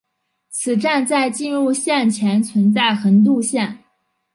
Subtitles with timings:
[0.49, 3.77] 此站在进入线前存在横渡线。